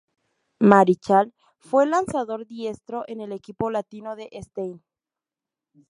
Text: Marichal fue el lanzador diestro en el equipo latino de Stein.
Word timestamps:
Marichal 0.59 1.31
fue 1.59 1.83
el 1.83 1.91
lanzador 1.91 2.47
diestro 2.47 3.03
en 3.05 3.21
el 3.21 3.31
equipo 3.31 3.69
latino 3.69 4.15
de 4.15 4.29
Stein. 4.41 4.83